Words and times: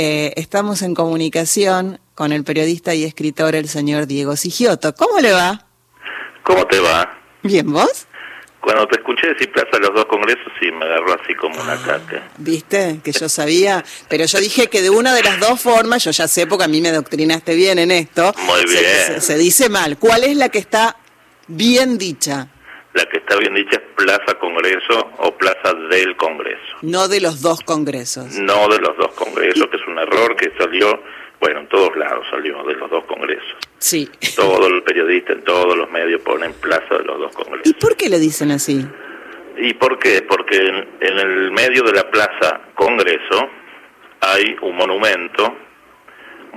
eh, 0.00 0.32
estamos 0.36 0.82
en 0.82 0.94
comunicación 0.94 1.98
con 2.14 2.30
el 2.30 2.44
periodista 2.44 2.94
y 2.94 3.02
escritor 3.02 3.56
el 3.56 3.68
señor 3.68 4.06
Diego 4.06 4.36
Sigioto. 4.36 4.94
¿Cómo 4.94 5.18
le 5.18 5.32
va? 5.32 5.66
¿Cómo 6.44 6.64
te 6.68 6.78
va? 6.78 7.18
Bien, 7.42 7.70
¿vos? 7.72 8.06
Cuando 8.60 8.86
te 8.86 8.96
escuché 8.98 9.26
decir 9.28 9.50
Plaza 9.50 9.70
de 9.72 9.80
los 9.80 9.94
dos 9.94 10.04
congresos, 10.06 10.52
sí, 10.60 10.70
me 10.70 10.84
agarró 10.84 11.14
así 11.20 11.34
como 11.34 11.60
una 11.60 11.76
caca. 11.82 12.28
¿Viste? 12.38 13.00
Que 13.02 13.10
yo 13.10 13.28
sabía, 13.28 13.84
pero 14.08 14.24
yo 14.26 14.38
dije 14.38 14.68
que 14.68 14.82
de 14.82 14.90
una 14.90 15.14
de 15.14 15.22
las 15.24 15.40
dos 15.40 15.60
formas, 15.60 16.04
yo 16.04 16.12
ya 16.12 16.28
sé 16.28 16.46
porque 16.46 16.64
a 16.64 16.68
mí 16.68 16.80
me 16.80 16.92
doctrinaste 16.92 17.54
bien 17.56 17.80
en 17.80 17.90
esto. 17.90 18.32
Muy 18.46 18.60
se- 18.68 18.80
bien. 18.80 18.96
Se, 19.06 19.20
se 19.20 19.36
dice 19.38 19.68
mal. 19.68 19.98
¿Cuál 19.98 20.22
es 20.24 20.36
la 20.36 20.48
que 20.48 20.58
está 20.58 20.96
bien 21.48 21.98
dicha? 21.98 22.48
La 22.98 23.04
que 23.06 23.18
está 23.18 23.36
bien 23.36 23.54
dicha 23.54 23.76
es 23.76 23.82
Plaza 23.94 24.34
Congreso 24.40 25.12
o 25.18 25.30
Plaza 25.36 25.72
del 25.88 26.16
Congreso. 26.16 26.76
No 26.82 27.06
de 27.06 27.20
los 27.20 27.40
dos 27.42 27.60
congresos. 27.60 28.36
No 28.40 28.66
de 28.66 28.80
los 28.80 28.96
dos 28.96 29.14
congresos, 29.14 29.68
que 29.68 29.76
es 29.76 29.86
un 29.86 29.98
error 30.00 30.34
que 30.34 30.50
salió, 30.58 31.00
bueno, 31.38 31.60
en 31.60 31.68
todos 31.68 31.96
lados 31.96 32.26
salió 32.28 32.60
de 32.64 32.74
los 32.74 32.90
dos 32.90 33.04
congresos. 33.04 33.54
Sí. 33.78 34.10
Todo 34.34 34.66
el 34.66 34.82
periodista 34.82 35.32
en 35.32 35.44
todos 35.44 35.76
los 35.76 35.88
medios 35.92 36.20
ponen 36.22 36.52
Plaza 36.54 36.96
de 36.98 37.04
los 37.04 37.20
dos 37.20 37.32
¿Y 37.32 37.36
congresos. 37.36 37.74
por 37.74 37.96
qué 37.96 38.08
le 38.08 38.18
dicen 38.18 38.50
así? 38.50 38.84
¿Y 39.58 39.74
por 39.74 40.00
qué? 40.00 40.22
Porque 40.22 40.56
en, 40.56 40.88
en 41.00 41.18
el 41.20 41.52
medio 41.52 41.84
de 41.84 41.92
la 41.92 42.10
Plaza 42.10 42.62
Congreso 42.74 43.48
hay 44.22 44.56
un 44.62 44.74
monumento, 44.76 45.56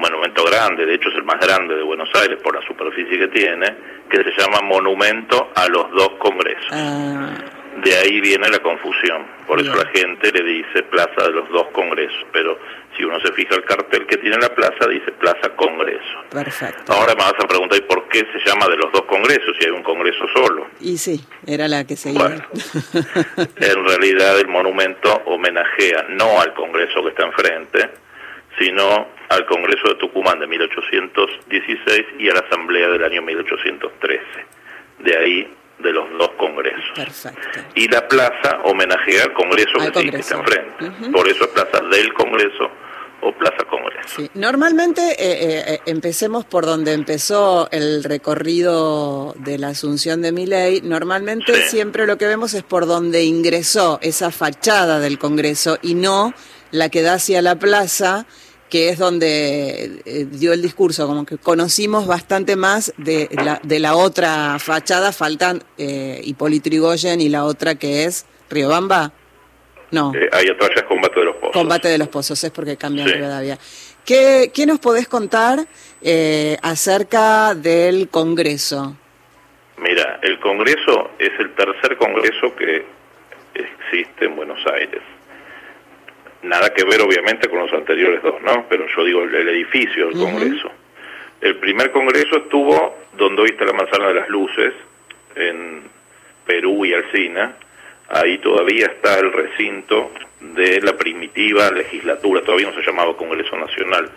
monumento 0.01 0.43
grande, 0.43 0.85
de 0.85 0.95
hecho 0.95 1.09
es 1.09 1.15
el 1.15 1.23
más 1.23 1.39
grande 1.39 1.75
de 1.75 1.83
Buenos 1.83 2.09
Aires 2.15 2.37
por 2.43 2.53
la 2.55 2.61
superficie 2.67 3.17
que 3.17 3.27
tiene, 3.29 3.67
que 4.09 4.17
se 4.23 4.31
llama 4.37 4.59
Monumento 4.63 5.51
a 5.55 5.67
los 5.69 5.89
dos 5.91 6.09
Congresos. 6.19 6.67
Ah, 6.71 7.33
De 7.83 7.95
ahí 7.95 8.19
viene 8.19 8.49
la 8.49 8.59
confusión, 8.59 9.25
por 9.47 9.61
eso 9.61 9.73
la 9.75 9.87
gente 9.89 10.31
le 10.31 10.43
dice 10.43 10.83
Plaza 10.83 11.23
de 11.23 11.31
los 11.31 11.49
dos 11.49 11.67
Congresos, 11.71 12.25
pero 12.33 12.57
si 12.97 13.03
uno 13.05 13.17
se 13.21 13.31
fija 13.31 13.55
el 13.55 13.63
cartel 13.63 14.05
que 14.05 14.17
tiene 14.17 14.35
la 14.37 14.49
plaza, 14.53 14.87
dice 14.89 15.11
Plaza 15.13 15.49
Congreso. 15.55 16.23
perfecto. 16.29 16.91
Ahora 16.91 17.13
me 17.15 17.21
vas 17.23 17.33
a 17.41 17.47
preguntar, 17.47 17.77
¿y 17.79 17.81
por 17.83 18.07
qué 18.09 18.19
se 18.19 18.49
llama 18.49 18.67
de 18.67 18.75
los 18.75 18.91
dos 18.91 19.03
congresos 19.03 19.55
si 19.57 19.65
hay 19.65 19.71
un 19.71 19.83
congreso 19.83 20.25
solo? 20.35 20.67
Y 20.81 20.97
sí, 20.97 21.25
era 21.47 21.67
la 21.69 21.85
que 21.87 21.95
seguía. 21.95 22.19
Bueno, 22.21 22.43
en 23.55 23.85
realidad 23.85 24.37
el 24.39 24.47
monumento 24.49 25.21
homenajea 25.25 26.07
no 26.09 26.41
al 26.41 26.53
Congreso 26.53 27.01
que 27.03 27.09
está 27.09 27.25
enfrente, 27.25 27.89
sino 28.61 29.07
al 29.29 29.45
Congreso 29.45 29.87
de 29.89 29.95
Tucumán 29.95 30.39
de 30.39 30.47
1816 30.47 32.05
y 32.19 32.29
a 32.29 32.33
la 32.33 32.39
Asamblea 32.41 32.87
del 32.89 33.03
año 33.03 33.21
1813. 33.21 34.21
De 34.99 35.17
ahí 35.17 35.53
de 35.79 35.91
los 35.93 36.07
dos 36.17 36.29
congresos. 36.37 36.83
Perfecto. 36.95 37.59
Y 37.73 37.87
la 37.87 38.07
plaza 38.07 38.59
homenajea 38.65 39.23
al 39.23 39.33
Congreso 39.33 39.79
Al 39.79 39.91
que 39.91 39.99
sí, 39.99 40.05
que 40.05 40.11
Congreso. 40.11 40.17
está 40.19 40.35
enfrente. 40.35 41.11
Por 41.11 41.27
eso 41.27 41.43
es 41.45 41.49
Plaza 41.49 41.81
del 41.89 42.13
Congreso 42.13 42.69
o 43.21 43.31
Plaza 43.33 43.63
Congreso. 43.67 44.09
Sí. 44.21 44.29
Normalmente 44.35 45.01
eh, 45.01 45.15
eh, 45.19 45.63
eh, 45.67 45.79
empecemos 45.87 46.45
por 46.45 46.65
donde 46.67 46.93
empezó 46.93 47.67
el 47.71 48.03
recorrido 48.03 49.33
de 49.39 49.57
la 49.57 49.69
asunción 49.69 50.21
de 50.21 50.31
Miley. 50.31 50.81
Normalmente 50.81 51.53
Sí. 51.55 51.61
siempre 51.69 52.05
lo 52.05 52.17
que 52.17 52.27
vemos 52.27 52.53
es 52.53 52.61
por 52.63 52.85
donde 52.85 53.23
ingresó 53.23 53.97
esa 54.03 54.29
fachada 54.29 54.99
del 54.99 55.17
Congreso 55.17 55.79
y 55.81 55.95
no 55.95 56.33
la 56.71 56.89
que 56.89 57.01
da 57.01 57.15
hacia 57.15 57.41
la 57.41 57.55
plaza, 57.55 58.25
que 58.71 58.87
es 58.89 58.97
donde 58.97 60.01
eh, 60.05 60.25
dio 60.31 60.53
el 60.53 60.61
discurso. 60.61 61.05
Como 61.05 61.25
que 61.25 61.37
conocimos 61.37 62.07
bastante 62.07 62.55
más 62.55 62.93
de 62.97 63.29
la, 63.31 63.59
de 63.61 63.79
la 63.79 63.95
otra 63.95 64.57
fachada. 64.59 65.11
Faltan 65.11 65.61
eh, 65.77 66.21
Hipólito 66.23 66.69
Yrigoyen 66.69 67.19
y 67.19 67.27
la 67.27 67.43
otra 67.43 67.75
que 67.75 68.05
es 68.05 68.25
Riobamba. 68.49 69.11
No. 69.91 70.13
Eh, 70.15 70.29
hay 70.31 70.49
otra 70.49 70.69
ya 70.69 70.81
es 70.81 70.83
Combate 70.83 71.19
de 71.19 71.25
los 71.25 71.35
Pozos. 71.35 71.53
Combate 71.53 71.89
de 71.89 71.97
los 71.97 72.07
Pozos, 72.07 72.41
es 72.43 72.51
porque 72.51 72.77
cambian 72.77 73.07
Sí. 73.09 73.13
Rivadavia. 73.13 73.59
¿Qué, 74.05 74.51
¿Qué 74.53 74.65
nos 74.65 74.79
podés 74.79 75.07
contar 75.09 75.67
eh, 76.01 76.57
acerca 76.63 77.53
del 77.53 78.07
Congreso? 78.07 78.95
Mira, 79.77 80.19
el 80.23 80.39
Congreso 80.39 81.11
es 81.19 81.31
el 81.39 81.53
tercer 81.55 81.97
Congreso 81.97 82.55
que 82.55 82.85
existe 83.53 84.25
en 84.25 84.37
Buenos 84.37 84.59
Aires. 84.73 85.01
Nada 86.43 86.73
que 86.73 86.83
ver, 86.83 87.01
obviamente, 87.01 87.49
con 87.49 87.59
los 87.59 87.73
anteriores 87.73 88.21
dos, 88.23 88.41
¿no? 88.41 88.65
Pero 88.67 88.87
yo 88.95 89.03
digo 89.05 89.23
el, 89.23 89.35
el 89.35 89.49
edificio 89.49 90.07
del 90.07 90.15
Ujú. 90.15 90.25
Congreso. 90.25 90.71
El 91.41 91.55
primer 91.57 91.91
Congreso 91.91 92.37
estuvo 92.37 92.97
donde 93.17 93.41
hoy 93.41 93.49
está 93.49 93.65
la 93.65 93.73
Manzana 93.73 94.07
de 94.07 94.13
las 94.15 94.29
Luces, 94.29 94.73
en 95.35 95.83
Perú 96.45 96.85
y 96.85 96.93
Alcina. 96.93 97.55
Ahí 98.09 98.39
todavía 98.39 98.87
está 98.87 99.19
el 99.19 99.31
recinto 99.31 100.11
de 100.39 100.81
la 100.81 100.97
primitiva 100.97 101.71
legislatura, 101.71 102.41
todavía 102.41 102.67
no 102.69 102.75
se 102.75 102.81
llamaba 102.85 103.15
Congreso 103.15 103.55
Nacional, 103.57 104.09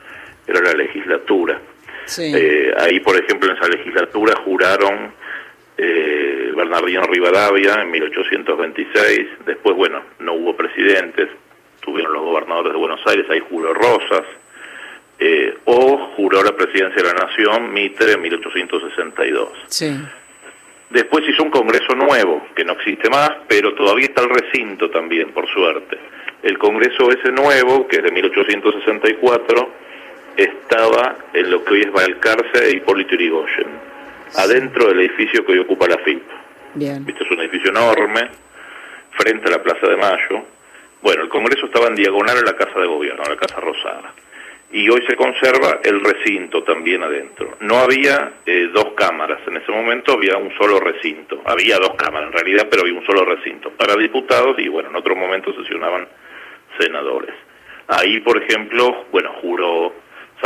era 0.47 0.61
la 0.61 0.73
legislatura. 0.73 1.61
Sí. 2.07 2.33
Eh, 2.35 2.75
ahí, 2.79 3.01
por 3.01 3.17
ejemplo, 3.17 3.51
en 3.51 3.57
esa 3.57 3.69
legislatura 3.69 4.35
juraron 4.45 5.13
eh, 5.79 6.53
Bernardino 6.57 7.03
Rivadavia 7.03 7.75
en 7.83 7.91
1826. 7.91 9.29
Después, 9.47 9.77
bueno, 9.77 10.03
no 10.19 10.35
hubo 10.35 10.57
presidentes, 10.57 11.29
tuvieron 11.85 12.13
los 12.13 12.23
gobernadores 12.23 12.73
de 12.73 12.79
Buenos 12.79 13.01
Aires, 13.07 13.27
ahí 13.31 13.41
juró 13.49 13.73
Rosas. 13.75 14.25
eh, 15.19 15.55
o 15.65 15.97
juró 16.17 16.43
la 16.43 16.53
presidencia 16.57 17.01
de 17.01 17.09
la 17.15 17.27
Nación 17.27 17.73
Mitre 17.73 18.13
en 18.13 18.23
1862. 18.23 19.49
sí. 19.69 19.97
Después 20.91 21.25
hizo 21.29 21.43
un 21.43 21.51
congreso 21.51 21.95
nuevo, 21.97 22.47
que 22.55 22.65
no 22.65 22.75
existe 22.75 23.09
más, 23.11 23.31
pero 23.49 23.75
todavía 23.75 24.07
está 24.07 24.23
el 24.23 24.29
recinto 24.31 24.91
también, 24.91 25.31
por 25.33 25.49
suerte. 25.49 25.99
El 26.43 26.57
congreso 26.59 27.11
ese 27.11 27.33
nuevo, 27.33 27.89
que 27.89 27.97
es 27.97 28.03
de 28.05 28.13
1864, 28.13 29.69
estaba 30.37 31.17
en 31.33 31.51
lo 31.51 31.65
que 31.65 31.75
hoy 31.75 31.81
es 31.83 31.93
Balcarce 31.93 32.67
e 32.69 32.77
Hipólito 32.77 33.15
Yrigoyen, 33.17 33.67
adentro 34.37 34.89
del 34.89 35.01
edificio 35.01 35.45
que 35.45 35.53
hoy 35.53 35.59
ocupa 35.61 35.89
la 35.89 35.99
FIP. 35.99 36.23
Bien. 36.75 37.05
Viste, 37.05 37.25
es 37.25 37.31
un 37.31 37.41
edificio 37.41 37.71
enorme, 37.71 38.29
frente 39.19 39.49
a 39.49 39.51
la 39.53 39.63
Plaza 39.63 39.89
de 39.89 39.97
Mayo. 39.97 40.45
Bueno, 41.05 41.25
el 41.25 41.29
Congreso 41.29 41.67
estaba 41.67 41.89
en 41.89 41.97
diagonal 41.97 42.39
a 42.39 42.51
la 42.51 42.57
Casa 42.57 42.81
de 42.81 42.87
Gobierno, 42.87 43.23
a 43.27 43.29
la 43.29 43.37
Casa 43.37 43.61
Rosada. 43.61 44.15
Y 44.73 44.89
hoy 44.89 45.05
se 45.07 45.15
conserva 45.17 45.81
el 45.85 46.01
recinto 46.01 46.63
también 46.63 47.03
adentro. 47.03 47.59
No 47.61 47.77
había 47.77 48.33
eh, 48.47 48.71
dos 48.73 48.95
cámaras, 48.97 49.39
en 49.47 49.59
ese 49.59 49.71
momento 49.71 50.15
había 50.15 50.39
un 50.39 50.51
solo 50.57 50.81
recinto. 50.81 51.43
Había 51.45 51.77
dos 51.77 51.95
cámaras 51.97 52.29
en 52.29 52.33
realidad, 52.33 52.69
pero 52.71 52.85
había 52.85 52.99
un 52.99 53.05
solo 53.05 53.23
recinto. 53.27 53.69
Para 53.73 53.97
diputados 53.97 54.59
y 54.59 54.69
bueno, 54.69 54.89
en 54.89 54.97
otros 54.97 55.19
momentos 55.19 55.55
sesionaban 55.57 56.09
senadores. 56.81 57.35
Ahí, 57.87 58.21
por 58.21 58.43
ejemplo, 58.43 59.05
bueno, 59.13 59.31
juró 59.43 59.93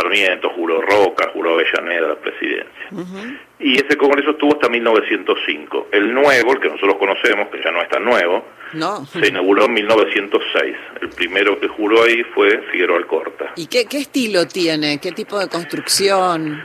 Sarmiento, 0.02 0.50
juró 0.50 0.80
Roca, 0.80 1.28
juró 1.32 1.54
Avellaneda 1.54 2.08
la 2.08 2.14
presidencia. 2.14 2.86
Ujú. 2.92 3.18
Y 3.58 3.74
ese 3.74 3.96
congreso 3.96 4.30
estuvo 4.30 4.52
hasta 4.54 4.68
1905. 4.68 5.88
El 5.90 6.14
nuevo, 6.14 6.52
el 6.52 6.60
que 6.60 6.68
nosotros 6.68 6.94
conocemos, 6.98 7.48
que 7.48 7.60
ya 7.62 7.72
no 7.72 7.82
es 7.82 7.88
tan 7.88 8.04
nuevo, 8.04 8.44
No. 8.74 9.04
se 9.06 9.26
inauguró 9.28 9.64
en 9.64 9.72
1906. 9.74 10.76
El 11.00 11.08
primero 11.08 11.58
que 11.58 11.66
juró 11.66 12.04
ahí 12.04 12.22
fue 12.34 12.58
Figueroa 12.70 12.98
Alcorta. 12.98 13.52
¿Y 13.56 13.66
qué, 13.66 13.86
qué 13.86 13.98
estilo 13.98 14.46
tiene? 14.46 14.98
¿Qué 15.00 15.10
tipo 15.10 15.36
de 15.38 15.48
construcción? 15.48 16.62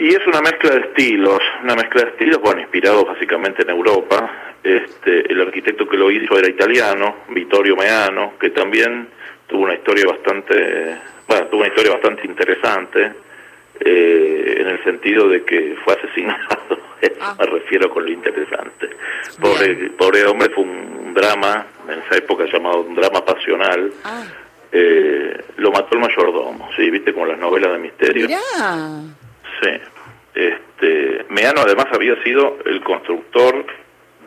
Y 0.00 0.08
es 0.08 0.26
una 0.26 0.40
mezcla 0.40 0.70
de 0.72 0.80
estilos, 0.80 1.38
una 1.62 1.74
mezcla 1.76 2.02
de 2.02 2.08
estilos, 2.10 2.38
bueno, 2.40 2.60
inspirados 2.60 3.06
básicamente 3.06 3.62
en 3.62 3.70
Europa. 3.70 4.45
Este, 4.66 5.32
el 5.32 5.40
arquitecto 5.40 5.86
que 5.88 5.96
lo 5.96 6.10
hizo 6.10 6.36
era 6.36 6.48
italiano, 6.48 7.18
Vittorio 7.28 7.76
Meano, 7.76 8.32
que 8.40 8.50
también 8.50 9.06
tuvo 9.46 9.62
una 9.62 9.74
historia 9.74 10.06
bastante, 10.06 10.96
bueno, 11.28 11.46
tuvo 11.46 11.60
una 11.60 11.68
historia 11.68 11.92
bastante 11.92 12.26
interesante, 12.26 13.12
eh, 13.78 14.56
en 14.60 14.66
el 14.66 14.82
sentido 14.82 15.28
de 15.28 15.44
que 15.44 15.76
fue 15.84 15.94
asesinado, 15.94 16.78
Ah. 17.20 17.36
me 17.38 17.46
refiero 17.46 17.88
con 17.90 18.04
lo 18.04 18.10
interesante. 18.10 18.90
Pobre, 19.40 19.90
pobre 19.96 20.24
hombre 20.26 20.48
fue 20.50 20.64
un 20.64 21.14
drama, 21.14 21.64
en 21.88 22.00
esa 22.00 22.16
época 22.16 22.46
llamado 22.52 22.80
un 22.80 22.94
drama 22.96 23.24
pasional, 23.24 23.92
Ah, 24.02 24.24
eh, 24.72 25.44
lo 25.58 25.70
mató 25.70 25.90
el 25.94 26.00
mayordomo, 26.00 26.68
sí, 26.74 26.90
viste, 26.90 27.12
como 27.12 27.26
las 27.26 27.38
novelas 27.38 27.70
de 27.72 27.78
misterio. 27.78 28.26
mirá. 28.26 28.40
Sí. 29.62 29.70
Este, 30.34 31.24
Meano 31.30 31.60
además 31.62 31.86
había 31.92 32.20
sido 32.24 32.58
el 32.66 32.80
constructor 32.82 33.64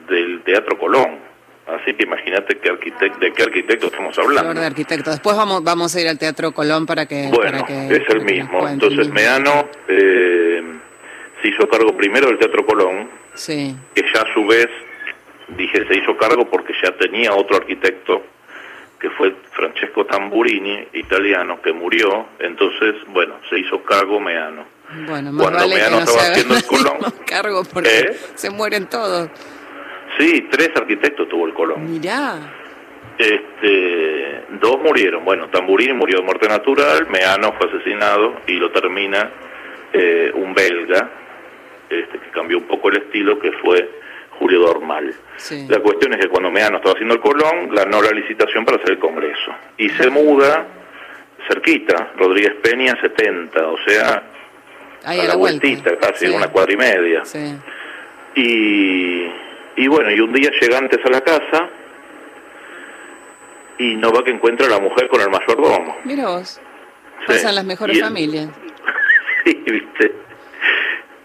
del 0.10 0.42
Teatro 0.44 0.78
Colón. 0.78 1.28
Así 1.68 1.94
que 1.94 2.04
imagínate 2.06 2.58
qué 2.58 2.70
arquitecto, 2.70 3.20
de 3.20 3.32
qué 3.32 3.44
arquitecto 3.44 3.88
estamos 3.88 4.16
de 4.16 4.22
hablando. 4.24 4.62
arquitecto. 4.62 5.12
Después 5.12 5.38
vamos, 5.38 5.64
vamos 5.64 5.96
a 5.96 6.02
ir 6.02 6.08
al 6.08 6.18
Teatro 6.18 6.52
Colón 6.52 6.88
para 6.88 7.06
que... 7.06 7.28
Bueno, 7.32 7.52
para 7.60 7.66
que- 7.66 7.96
es 7.96 8.10
el 8.10 8.22
mismo. 8.22 8.68
Entonces 8.68 9.08
Meano 9.10 9.70
eh, 9.88 10.64
se 11.42 11.48
hizo 11.48 11.68
cargo 11.70 11.96
primero 11.96 12.28
del 12.28 12.40
Teatro 12.40 12.66
Colón, 12.66 13.08
Sí. 13.36 13.76
que 13.94 14.02
ya 14.14 14.22
a 14.22 14.34
su 14.34 14.46
vez, 14.48 14.68
dije, 15.50 15.86
se 15.88 15.96
hizo 16.00 16.18
cargo 16.18 16.50
porque 16.50 16.74
ya 16.84 16.92
tenía 16.98 17.34
otro 17.36 17.58
arquitecto, 17.58 18.24
que 19.00 19.12
fue 19.12 19.36
Francesco 19.52 20.06
Tamburini, 20.08 20.88
italiano, 20.94 21.62
que 21.62 21.72
murió. 21.72 22.26
Entonces, 22.40 22.96
bueno, 23.10 23.36
se 23.48 23.60
hizo 23.60 23.84
cargo 23.84 24.20
Meano. 24.20 24.66
Bueno, 25.08 25.32
más 25.32 25.44
Cuando 25.44 25.60
vale 25.60 25.76
que 25.76 25.82
Meano 25.82 25.98
no 25.98 26.04
estaba 26.04 26.22
haciendo 26.32 26.56
el 26.56 26.64
Colón. 26.66 26.98
cargo 27.28 27.64
porque 27.72 28.00
¿Eh? 28.00 28.18
se 28.34 28.50
mueren 28.50 28.88
todos. 28.88 29.30
Sí, 30.20 30.48
tres 30.52 30.72
arquitectos 30.76 31.30
tuvo 31.30 31.48
el 31.48 31.54
Colón. 31.54 31.90
Mirá. 31.90 32.36
Este, 33.18 34.44
Dos 34.60 34.82
murieron. 34.82 35.24
Bueno, 35.24 35.48
Tamburini 35.50 35.94
murió 35.94 36.18
de 36.18 36.24
muerte 36.24 36.48
natural, 36.48 37.08
Meano 37.10 37.54
fue 37.54 37.70
asesinado 37.70 38.42
y 38.48 38.54
lo 38.54 38.70
termina 38.72 39.32
eh, 39.94 40.32
un 40.34 40.54
belga 40.54 41.10
este, 41.90 42.20
que 42.20 42.30
cambió 42.32 42.58
un 42.58 42.66
poco 42.66 42.90
el 42.90 42.98
estilo, 42.98 43.40
que 43.40 43.52
fue 43.54 43.90
Julio 44.32 44.60
Dormal. 44.60 45.14
La 45.68 45.80
cuestión 45.80 46.14
es 46.14 46.20
que 46.20 46.28
cuando 46.28 46.52
Meano 46.52 46.78
estaba 46.78 46.94
haciendo 46.94 47.16
el 47.16 47.22
Colón, 47.22 47.70
ganó 47.70 48.02
la 48.02 48.12
licitación 48.12 48.66
para 48.66 48.78
hacer 48.78 48.92
el 48.92 49.00
Congreso. 49.00 49.54
Y 49.78 49.90
se 49.90 50.10
muda 50.10 50.68
cerquita, 51.48 52.12
Rodríguez 52.18 52.56
Peña 52.62 53.00
70, 53.02 53.68
o 53.68 53.78
sea, 53.88 54.24
a 55.06 55.14
la, 55.16 55.36
vueltita, 55.36 55.98
casi 55.98 56.28
una 56.28 56.50
cuadra 56.50 56.74
y 56.74 56.78
media. 56.78 57.24
Y, 58.36 59.26
y 59.80 59.88
bueno, 59.88 60.12
y 60.12 60.20
un 60.20 60.34
día 60.34 60.52
llega 60.60 60.78
antes 60.78 61.00
a 61.06 61.10
la 61.10 61.22
casa 61.22 61.70
y 63.78 63.96
no 63.96 64.12
va 64.12 64.26
que 64.26 64.32
encuentra 64.32 64.68
a 64.68 64.72
la 64.72 64.80
mujer 64.80 65.08
con 65.08 65.22
el 65.22 65.30
mayordomo. 65.30 65.96
Mira 66.04 66.28
vos, 66.28 66.60
pasan 67.26 67.56
las 67.56 67.64
mejores 67.64 67.98
familias. 68.02 68.50
sí, 69.46 69.64
viste. 69.66 70.16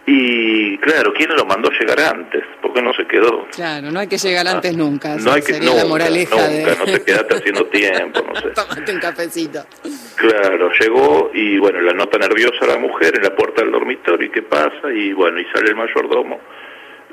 Y 0.07 0.79
claro, 0.79 1.13
¿quién 1.15 1.35
lo 1.35 1.45
mandó 1.47 1.69
llegar 1.71 1.99
antes? 1.99 2.45
¿Por 2.63 2.73
qué 2.73 2.81
no 2.81 2.95
se 2.95 3.05
quedó? 3.07 3.49
Claro, 3.49 3.91
no 3.91 3.99
hay 3.99 4.07
que 4.07 4.19
llegar 4.19 4.47
antes 4.47 4.77
nunca. 4.77 5.17
No 5.17 5.33
hay 5.33 5.43
que 5.43 5.55
sería 5.55 5.75
la 5.75 5.87
moraleja 5.87 6.37
nunca, 6.37 6.77
no 6.79 6.87
se 6.87 7.05
quedaste 7.05 7.35
haciendo 7.35 7.67
tiempo, 7.71 8.21
no 8.23 8.37
sé. 8.37 8.51
Tómate 8.51 8.93
un 8.93 9.01
cafecito. 9.01 9.67
Claro, 10.15 10.71
llegó 10.79 11.33
y 11.35 11.59
bueno, 11.59 11.81
la 11.81 11.93
nota 11.93 12.19
nerviosa 12.19 12.67
la 12.69 12.79
mujer 12.79 13.17
en 13.17 13.25
la 13.25 13.35
puerta 13.35 13.63
del 13.63 13.73
dormitorio 13.73 14.29
y 14.29 14.31
qué 14.31 14.43
pasa 14.43 14.93
y 14.95 15.13
bueno, 15.13 15.41
y 15.41 15.45
sale 15.47 15.71
el 15.71 15.75
mayordomo 15.75 16.39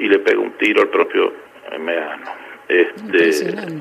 y 0.01 0.07
le 0.07 0.19
pega 0.19 0.39
un 0.39 0.51
tiro 0.53 0.81
al 0.81 0.89
propio 0.89 1.33
Meano. 1.79 2.25
Este, 2.67 3.29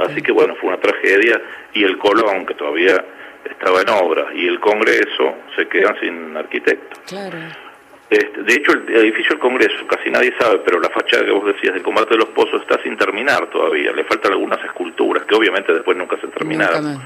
así 0.01 0.21
que 0.21 0.33
bueno, 0.33 0.55
fue 0.57 0.69
una 0.69 0.81
tragedia 0.81 1.41
y 1.73 1.85
el 1.85 1.97
Colón, 1.99 2.45
que 2.45 2.55
todavía 2.55 3.05
estaba 3.45 3.81
en 3.81 3.89
obra, 3.89 4.29
y 4.35 4.47
el 4.47 4.61
Congreso 4.61 5.37
se 5.57 5.67
quedan 5.69 5.99
sin 6.01 6.37
arquitecto. 6.37 7.01
Claro. 7.07 7.39
Este, 8.11 8.43
de 8.43 8.55
hecho, 8.55 8.73
el 8.73 8.97
edificio 8.97 9.31
del 9.31 9.39
Congreso, 9.39 9.87
casi 9.87 10.11
nadie 10.11 10.35
sabe, 10.39 10.59
pero 10.65 10.81
la 10.81 10.91
fachada 10.91 11.25
que 11.25 11.31
vos 11.31 11.47
decías 11.47 11.75
del 11.75 11.83
combate 11.83 12.11
de 12.11 12.19
los 12.19 12.31
pozos 12.31 12.61
está 12.63 12.83
sin 12.83 12.97
terminar 12.97 13.49
todavía. 13.51 13.93
Le 13.93 14.05
faltan 14.05 14.33
algunas 14.33 14.63
esculturas, 14.65 15.25
que 15.25 15.37
obviamente 15.37 15.73
después 15.73 15.97
nunca 15.97 16.19
se 16.21 16.27
terminaron. 16.27 17.01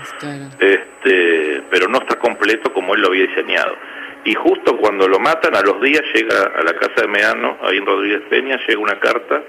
este, 0.58 1.62
pero 1.70 1.88
no 1.88 1.98
está 1.98 2.18
completo 2.18 2.72
como 2.72 2.94
él 2.94 3.02
lo 3.02 3.08
había 3.08 3.26
diseñado. 3.26 3.76
Y 4.24 4.34
justo 4.34 4.76
cuando 4.78 5.06
lo 5.06 5.18
matan, 5.18 5.54
a 5.54 5.60
los 5.60 5.80
días 5.82 6.02
llega 6.14 6.52
a 6.56 6.62
la 6.62 6.74
casa 6.74 7.02
de 7.02 7.08
Meano, 7.08 7.58
ahí 7.62 7.76
en 7.76 7.86
Rodríguez 7.86 8.22
Peña, 8.30 8.58
llega 8.66 8.80
una 8.80 8.98
carta 8.98 9.42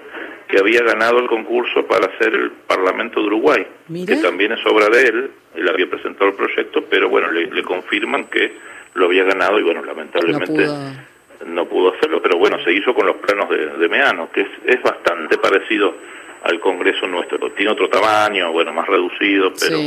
que 0.48 0.60
había 0.60 0.84
ganado 0.84 1.20
el 1.20 1.28
concurso 1.28 1.86
para 1.88 2.08
hacer 2.08 2.34
el 2.34 2.52
Parlamento 2.52 3.22
de 3.22 3.28
Uruguay, 3.28 3.66
que 4.06 4.18
también 4.18 4.52
es 4.52 4.66
obra 4.66 4.90
de 4.90 5.08
él, 5.08 5.32
él 5.56 5.70
había 5.70 5.90
presentado 5.90 6.30
el 6.30 6.36
proyecto, 6.36 6.84
pero 6.90 7.10
bueno, 7.10 7.32
le, 7.32 7.64
confirman 7.64 8.26
que 8.26 8.54
lo 8.96 9.06
había 9.06 9.24
ganado 9.24 9.60
y 9.60 9.64
bueno, 9.64 9.84
lamentablemente 9.84 10.68
no 11.48 11.66
pudo, 11.66 11.94
hacerlo, 11.96 12.22
pero 12.22 12.38
bueno, 12.38 12.58
se 12.64 12.72
hizo 12.74 12.94
con 12.94 13.08
los 13.08 13.16
planos 13.18 13.50
de, 13.50 13.90
Meano, 13.90 14.30
que 14.32 14.42
es, 14.42 14.48
es, 14.66 14.82
bastante 14.82 15.38
parecido 15.38 15.96
al 16.44 16.60
Congreso 16.60 17.08
nuestro, 17.08 17.40
tiene 17.52 17.72
otro 17.72 17.90
tamaño, 17.90 18.52
bueno, 18.52 18.74
más 18.74 18.88
reducido, 18.88 19.54
pero... 19.60 19.80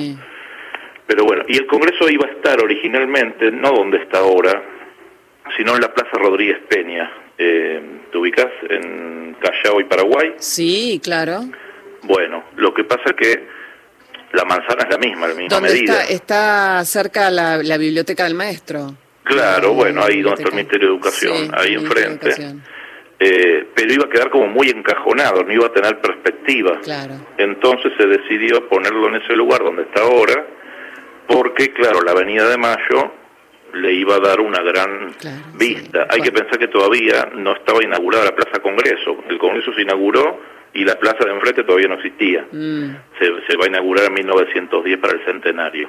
Pero 1.09 1.25
bueno, 1.25 1.43
y 1.49 1.57
el 1.57 1.67
Congreso 1.67 2.07
iba 2.11 2.27
a 2.27 2.31
estar 2.31 2.63
originalmente, 2.63 3.51
no 3.51 3.71
donde 3.71 3.97
está 3.97 4.19
ahora, 4.19 4.63
sino 5.57 5.75
en 5.75 5.81
la 5.81 5.93
Plaza 5.93 6.17
Rodríguez 6.19 6.59
Peña. 6.69 7.11
Eh, 7.37 7.81
¿Te 8.11 8.19
ubicas 8.19 8.49
en 8.69 9.37
Callao 9.41 9.81
y 9.81 9.85
Paraguay? 9.85 10.35
Sí, 10.39 11.01
claro. 11.03 11.43
Bueno, 12.03 12.45
lo 12.57 12.75
que 12.75 12.85
pasa 12.85 13.03
es 13.07 13.15
que 13.15 13.49
la 14.33 14.45
manzana 14.45 14.85
es 14.85 14.91
la 14.91 14.99
misma, 14.99 15.29
la 15.29 15.35
misma 15.35 15.61
medida. 15.61 16.03
Está, 16.03 16.13
está 16.13 16.85
cerca 16.85 17.31
la, 17.31 17.63
la 17.63 17.77
biblioteca 17.79 18.25
del 18.25 18.35
maestro. 18.35 18.95
Claro, 19.25 19.75
bueno, 19.75 20.03
ahí 20.03 20.23
donde 20.23 20.43
está 20.43 20.49
el 20.49 20.57
Ministerio 20.57 20.89
de 20.89 20.95
Educación, 20.95 21.51
ahí 21.55 21.75
enfrente. 21.75 22.35
Eh, 23.21 23.67
pero 23.75 23.93
iba 23.93 24.05
a 24.07 24.09
quedar 24.09 24.31
como 24.31 24.47
muy 24.47 24.69
encajonado, 24.71 25.43
no 25.43 25.53
iba 25.53 25.67
a 25.67 25.73
tener 25.73 26.01
perspectiva. 26.01 26.79
Claro. 26.83 27.15
Entonces 27.37 27.93
se 27.99 28.07
decidió 28.07 28.69
ponerlo 28.69 29.09
en 29.09 29.17
ese 29.17 29.35
lugar 29.35 29.63
donde 29.63 29.83
está 29.83 30.03
ahora, 30.03 30.47
porque, 31.27 31.73
claro, 31.73 32.01
la 32.03 32.13
Avenida 32.13 32.49
de 32.49 32.57
Mayo 32.57 33.13
le 33.75 33.93
iba 33.93 34.17
a 34.17 34.21
dar 34.21 34.41
una 34.41 34.63
gran 34.63 35.13
vista. 35.55 36.07
Hay 36.11 36.21
que 36.21 36.33
pensar 36.33 36.59
que 36.59 36.69
todavía 36.69 37.29
no 37.35 37.53
estaba 37.53 37.83
inaugurada 37.83 38.27
la 38.27 38.35
Plaza 38.35 38.61
Congreso. 38.61 39.25
El 39.29 39.39
Congreso 39.39 39.73
se 39.75 39.83
inauguró 39.83 40.41
y 40.75 40.85
la 40.85 40.99
plaza 40.99 41.25
de 41.25 41.33
enfrente 41.33 41.65
todavía 41.65 41.89
no 41.89 41.95
existía. 41.95 42.47
Mm. 42.51 42.97
Se, 43.19 43.27
se, 43.47 43.57
va 43.57 43.65
a 43.65 43.69
inaugurar 43.69 44.07
en 44.07 44.15
1910 44.15 44.99
para 44.99 45.15
el 45.15 45.25
centenario. 45.25 45.89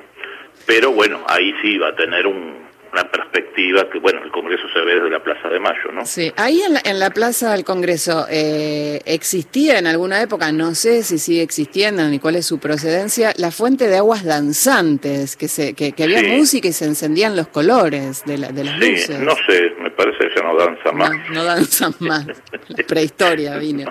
Pero 0.65 0.91
bueno, 0.91 1.21
ahí 1.27 1.53
sí 1.61 1.77
va 1.77 1.89
a 1.89 1.95
tener 1.95 2.27
un, 2.27 2.68
una 2.91 3.09
perspectiva 3.09 3.89
que, 3.89 3.99
bueno, 3.99 4.23
el 4.23 4.31
Congreso 4.31 4.63
se 4.73 4.79
ve 4.81 4.95
desde 4.95 5.09
la 5.09 5.21
Plaza 5.21 5.47
de 5.49 5.59
Mayo, 5.59 5.91
¿no? 5.93 6.05
Sí, 6.05 6.31
ahí 6.37 6.61
en 6.61 6.73
la, 6.73 6.81
en 6.83 6.99
la 6.99 7.09
Plaza 7.11 7.51
del 7.51 7.63
Congreso, 7.63 8.25
eh, 8.29 9.01
¿existía 9.05 9.77
en 9.77 9.87
alguna 9.87 10.21
época, 10.21 10.51
no 10.51 10.73
sé 10.75 11.03
si 11.03 11.19
sigue 11.19 11.41
existiendo 11.41 12.03
ni 12.03 12.19
cuál 12.19 12.35
es 12.35 12.45
su 12.45 12.59
procedencia, 12.59 13.33
la 13.37 13.51
fuente 13.51 13.87
de 13.87 13.97
aguas 13.97 14.23
danzantes, 14.23 15.35
que, 15.35 15.47
se, 15.47 15.73
que, 15.73 15.93
había 16.01 16.23
música 16.23 16.67
y 16.67 16.73
se 16.73 16.85
encendían 16.85 17.35
los 17.35 17.47
colores 17.47 18.23
de, 18.25 18.37
la, 18.37 18.49
de 18.49 18.63
las 18.63 18.79
sí, 18.79 18.91
luces? 18.91 19.19
no 19.19 19.35
sé, 19.47 19.71
me 19.81 19.91
parece 19.91 20.17
que 20.17 20.35
ya 20.35 20.41
no 20.43 20.57
danza 20.57 20.91
más. 20.91 21.11
No, 21.11 21.33
no 21.35 21.43
danzan 21.43 21.93
más, 21.99 22.25
la 22.67 22.83
prehistoria 22.87 23.57
vino. 23.57 23.89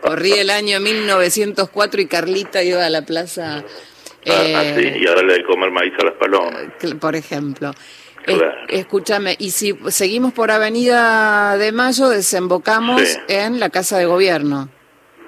Corrí 0.00 0.32
el 0.32 0.50
año 0.50 0.80
1904 0.80 2.00
y 2.00 2.06
Carlita 2.06 2.62
iba 2.62 2.84
a 2.84 2.90
la 2.90 3.02
plaza... 3.02 3.58
ah, 3.58 3.64
sí, 4.24 4.86
eh, 4.86 4.98
y 5.00 5.06
ahora 5.06 5.22
le 5.22 5.34
de 5.34 5.44
comer 5.44 5.70
maíz 5.70 5.92
a 6.00 6.04
las 6.04 6.14
palomas. 6.14 6.62
Por 7.00 7.14
ejemplo 7.14 7.72
escúchame, 8.68 9.36
y 9.38 9.50
si 9.50 9.76
seguimos 9.88 10.32
por 10.32 10.50
Avenida 10.50 11.56
de 11.56 11.72
Mayo, 11.72 12.08
desembocamos 12.08 13.02
en 13.28 13.60
la 13.60 13.70
Casa 13.70 13.98
de 13.98 14.06
Gobierno. 14.06 14.68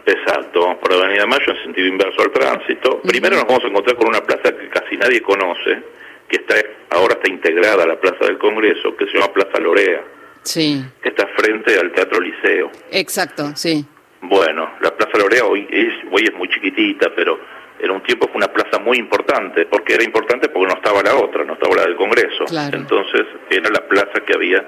Exacto, 0.07 0.79
por 0.81 0.93
Avenida 0.93 1.23
de 1.23 1.27
Mayo 1.27 1.53
en 1.53 1.63
sentido 1.63 1.89
inverso 1.89 2.23
al 2.23 2.33
tránsito. 2.33 3.01
Primero 3.03 3.37
nos 3.37 3.47
vamos 3.47 3.65
a 3.65 3.69
encontrar 3.69 3.97
con 3.97 4.09
una 4.09 4.21
plaza 4.23 4.55
que 4.57 4.69
casi 4.69 4.97
nadie 4.97 5.23
conoce, 5.23 5.83
que 6.29 6.37
está 6.37 6.55
ahora 6.91 7.15
está 7.15 7.31
integrada 7.31 7.85
a 7.85 7.87
la 7.87 8.01
Plaza 8.01 8.25
del 8.27 8.39
Congreso, 8.39 8.97
que 8.97 9.07
se 9.07 9.13
llama 9.15 9.33
Plaza 9.33 9.59
Lorea. 9.61 10.03
Sí. 10.43 10.85
Que 11.03 11.09
está 11.09 11.27
frente 11.37 11.79
al 11.79 11.93
Teatro 11.93 12.21
Liceo. 12.21 12.71
Exacto, 12.91 13.53
sí. 13.57 13.85
Bueno, 14.21 14.71
la 14.81 14.95
Plaza 14.97 15.19
Lorea 15.19 15.45
hoy 15.45 15.67
es, 15.71 15.93
hoy 16.13 16.25
es 16.25 16.35
muy 16.35 16.49
chiquitita, 16.49 17.13
pero 17.15 17.39
en 17.79 17.91
un 17.91 18.03
tiempo 18.03 18.29
fue 18.29 18.37
una 18.37 18.53
plaza 18.53 18.79
muy 18.79 18.99
importante, 18.99 19.67
porque 19.67 19.95
era 19.95 20.05
importante 20.05 20.49
porque 20.49 20.69
no 20.69 20.75
estaba 20.75 21.03
la 21.03 21.17
otra, 21.17 21.45
no 21.45 21.55
estaba 21.55 21.77
la 21.77 21.83
del 21.83 21.97
Congreso. 21.97 22.45
Entonces 22.73 23.27
era 23.51 23.71
la 23.71 23.87
plaza 23.87 24.21
que 24.25 24.35
había 24.35 24.65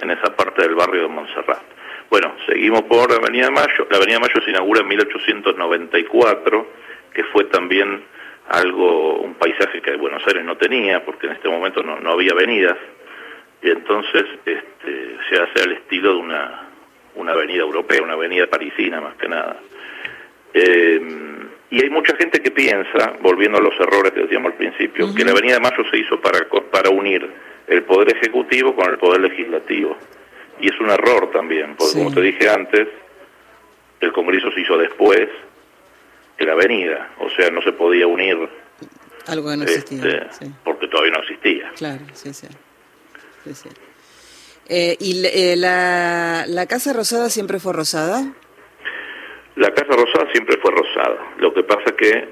en 0.00 0.10
esa 0.10 0.34
parte 0.34 0.62
del 0.62 0.74
barrio 0.74 1.02
de 1.02 1.08
Montserrat. 1.08 1.62
Bueno, 2.10 2.34
seguimos 2.46 2.82
por 2.82 3.10
la 3.10 3.16
Avenida 3.16 3.50
Mayo. 3.50 3.86
La 3.90 3.98
Avenida 3.98 4.18
de 4.18 4.20
Mayo 4.20 4.42
se 4.42 4.50
inaugura 4.50 4.80
en 4.80 4.88
1894, 4.88 6.66
que 7.12 7.24
fue 7.24 7.44
también 7.44 8.02
algo, 8.48 9.20
un 9.20 9.34
paisaje 9.34 9.82
que 9.82 9.96
Buenos 9.96 10.26
Aires 10.26 10.44
no 10.44 10.56
tenía, 10.56 11.04
porque 11.04 11.26
en 11.26 11.34
este 11.34 11.48
momento 11.48 11.82
no, 11.82 12.00
no 12.00 12.12
había 12.12 12.32
avenidas, 12.32 12.76
y 13.62 13.70
entonces 13.70 14.24
este, 14.44 15.16
se 15.28 15.36
hace 15.36 15.64
al 15.64 15.72
estilo 15.72 16.14
de 16.14 16.18
una, 16.18 16.68
una 17.16 17.32
avenida 17.32 17.62
europea, 17.62 18.02
una 18.02 18.14
avenida 18.14 18.46
parisina 18.46 19.00
más 19.00 19.16
que 19.16 19.28
nada. 19.28 19.60
Eh, 20.54 21.37
y 21.70 21.82
hay 21.82 21.90
mucha 21.90 22.16
gente 22.16 22.40
que 22.40 22.50
piensa, 22.50 23.14
volviendo 23.20 23.58
a 23.58 23.60
los 23.60 23.74
errores 23.78 24.12
que 24.12 24.20
decíamos 24.20 24.52
al 24.52 24.58
principio, 24.58 25.14
que 25.14 25.24
la 25.24 25.32
Avenida 25.32 25.54
de 25.54 25.60
Mayo 25.60 25.84
se 25.90 25.98
hizo 25.98 26.20
para, 26.20 26.40
para 26.70 26.90
unir 26.90 27.28
el 27.66 27.82
Poder 27.82 28.16
Ejecutivo 28.16 28.74
con 28.74 28.88
el 28.90 28.98
Poder 28.98 29.20
Legislativo. 29.20 29.96
Y 30.60 30.68
es 30.68 30.80
un 30.80 30.90
error 30.90 31.30
también, 31.30 31.76
porque 31.76 31.94
como 31.94 32.12
te 32.12 32.22
dije 32.22 32.48
antes, 32.48 32.88
el 34.00 34.12
Congreso 34.12 34.50
se 34.52 34.60
hizo 34.60 34.78
después 34.78 35.28
que 36.38 36.44
la 36.46 36.52
Avenida, 36.52 37.10
o 37.18 37.28
sea, 37.30 37.50
no 37.50 37.60
se 37.62 37.72
podía 37.72 38.06
unir. 38.06 38.48
Algo 39.26 39.50
que 39.50 39.56
no 39.58 39.64
existía. 39.64 40.28
Este, 40.30 40.50
porque 40.64 40.88
todavía 40.88 41.12
no 41.12 41.20
existía. 41.20 41.70
Claro, 41.76 42.00
sí, 42.14 42.32
sí. 42.32 42.48
Eh, 44.68 44.96
¿Y 45.00 45.26
eh, 45.26 45.56
la, 45.56 46.44
la 46.46 46.66
Casa 46.66 46.92
Rosada 46.92 47.28
siempre 47.28 47.58
fue 47.58 47.72
rosada? 47.72 48.32
La 49.58 49.74
Casa 49.74 49.92
Rosada 49.92 50.30
siempre 50.30 50.56
fue 50.62 50.70
rosada. 50.70 51.34
Lo 51.38 51.52
que 51.52 51.64
pasa 51.64 51.90
que, 51.96 52.28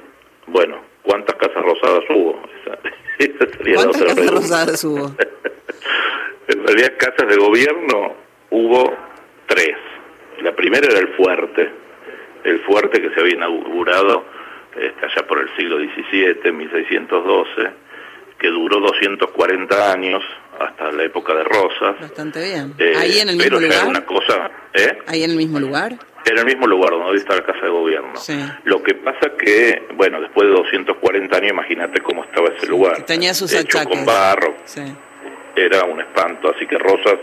bueno, 0.46 0.80
¿cuántas 1.02 1.34
casas 1.34 1.60
rosadas 1.60 2.04
hubo? 2.10 2.40
¿Cuántas 3.74 4.02
casas 4.04 4.30
rosadas 4.30 4.84
hubo? 4.84 5.06
en 6.48 6.66
realidad, 6.66 6.92
casas 6.96 7.28
de 7.28 7.36
gobierno 7.36 8.14
hubo 8.50 8.96
tres. 9.48 9.76
La 10.40 10.54
primera 10.54 10.86
era 10.86 11.00
el 11.00 11.08
fuerte, 11.16 11.68
el 12.44 12.60
fuerte 12.60 13.02
que 13.02 13.10
se 13.12 13.20
había 13.20 13.34
inaugurado 13.34 14.24
este, 14.76 15.06
allá 15.06 15.26
por 15.26 15.40
el 15.40 15.48
siglo 15.56 15.78
XVII, 15.78 16.52
1612, 16.52 17.70
que 18.38 18.48
duró 18.48 18.78
240 18.78 19.92
años 19.92 20.22
hasta 20.60 20.92
la 20.92 21.02
época 21.02 21.34
de 21.34 21.42
Rosas. 21.42 22.00
Bastante 22.00 22.44
bien. 22.44 22.74
Eh, 22.78 22.92
¿Ahí 22.96 23.18
en 23.18 23.30
el 23.30 23.36
mismo 23.36 23.58
pero 23.58 23.60
lugar? 23.60 23.88
una 23.88 24.04
cosa, 24.06 24.48
¿eh? 24.74 24.98
¿Ahí 25.08 25.24
en 25.24 25.32
el 25.32 25.36
mismo 25.36 25.58
lugar? 25.58 25.96
En 26.26 26.38
el 26.38 26.44
mismo 26.44 26.66
lugar 26.66 26.90
donde 26.90 27.06
hoy 27.06 27.18
está 27.18 27.36
la 27.36 27.42
Casa 27.42 27.60
de 27.60 27.68
Gobierno. 27.68 28.14
Lo 28.64 28.82
que 28.82 28.94
pasa 28.94 29.30
que, 29.38 29.84
bueno, 29.94 30.20
después 30.20 30.48
de 30.48 30.54
240 30.54 31.36
años, 31.36 31.50
imagínate 31.50 32.00
cómo 32.00 32.24
estaba 32.24 32.48
ese 32.48 32.66
lugar. 32.66 33.02
Tenía 33.04 33.32
sus 33.32 33.52
Hecho 33.54 33.78
con 33.84 34.04
barro. 34.04 34.54
Era 35.54 35.84
un 35.84 36.00
espanto, 36.00 36.52
así 36.54 36.66
que 36.66 36.76
Rosas 36.78 37.18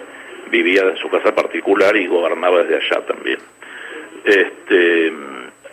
vivía 0.49 0.83
en 0.83 0.97
su 0.97 1.09
casa 1.09 1.35
particular 1.35 1.95
y 1.97 2.07
gobernaba 2.07 2.63
desde 2.63 2.77
allá 2.77 3.05
también. 3.05 3.39
Este, 4.23 5.11